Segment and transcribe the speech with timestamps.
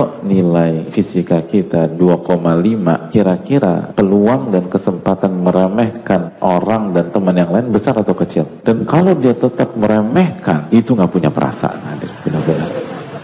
[0.00, 7.68] kalau nilai fisika kita 2,5 kira-kira peluang dan kesempatan meremehkan orang dan teman yang lain
[7.68, 12.72] besar atau kecil dan kalau dia tetap meremehkan itu nggak punya perasaan hadir benar-benar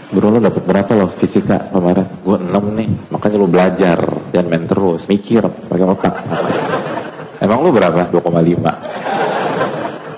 [0.07, 2.07] Bro lo dapat berapa lo fisika kemarin?
[2.23, 2.47] Gue 6
[2.79, 3.99] nih, makanya lo belajar
[4.31, 6.15] dan main terus, mikir pakai otak.
[7.43, 8.07] Emang lo berapa?
[8.07, 9.06] 2,5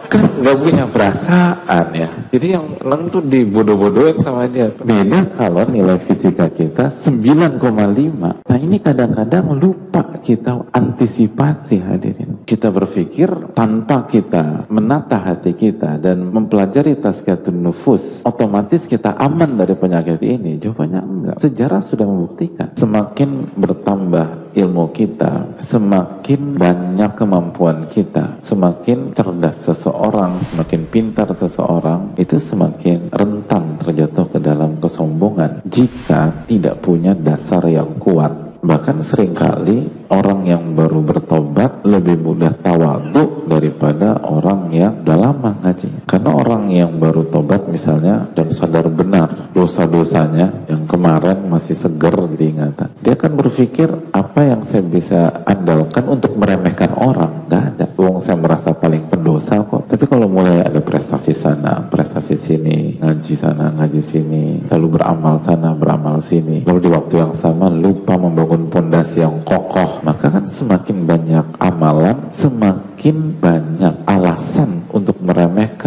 [0.09, 2.09] kan nggak punya perasaan ya.
[2.33, 4.73] Jadi yang neng tuh dibodoh-bodohin sama dia.
[4.73, 8.41] Beda kalau nilai fisika kita 9,5.
[8.49, 12.43] Nah ini kadang-kadang lupa kita antisipasi hadirin.
[12.43, 19.77] Kita berpikir tanpa kita menata hati kita dan mempelajari tazkiyatun nufus, otomatis kita aman dari
[19.77, 20.57] penyakit ini.
[20.57, 21.37] Jawabannya enggak.
[21.39, 22.73] Sejarah sudah membuktikan.
[22.75, 23.53] Semakin
[23.89, 33.09] bertambah ilmu kita, semakin banyak kemampuan kita, semakin cerdas seseorang, semakin pintar seseorang, itu semakin
[33.09, 38.49] rentan terjatuh ke dalam kesombongan jika tidak punya dasar yang kuat.
[38.59, 45.51] Bahkan sering kali orang yang baru bertobat lebih mudah tawadu daripada orang yang udah lama
[45.63, 46.03] ngaji.
[46.03, 52.88] Karena orang yang baru tobat misalnya dan sadar benar dosa-dosanya yang kemarin masih seger diingatan.
[52.99, 57.47] Dia akan berpikir apa yang saya bisa andalkan untuk meremehkan orang.
[57.47, 57.85] Gak ada.
[57.95, 59.87] Uang saya merasa paling pendosa kok.
[59.87, 65.71] Tapi kalau mulai ada prestasi sana, prestasi sini, ngaji sana, ngaji sini, lalu beramal sana,
[65.71, 66.67] beramal sini.
[66.67, 70.03] Lalu di waktu yang sama lupa membangun pondasi yang kokoh.
[70.03, 75.78] Maka kan semakin banyak amalan, semakin banyak alasan untuk meremehkan